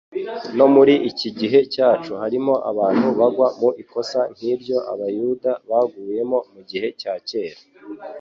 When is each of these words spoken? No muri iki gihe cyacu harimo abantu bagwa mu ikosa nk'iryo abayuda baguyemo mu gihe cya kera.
No 0.57 0.65
muri 0.75 0.93
iki 1.09 1.29
gihe 1.39 1.59
cyacu 1.73 2.11
harimo 2.21 2.53
abantu 2.71 3.07
bagwa 3.19 3.47
mu 3.59 3.69
ikosa 3.83 4.19
nk'iryo 4.33 4.77
abayuda 4.91 5.51
baguyemo 5.69 6.37
mu 6.53 6.61
gihe 6.69 6.87
cya 7.01 7.13
kera. 7.29 7.59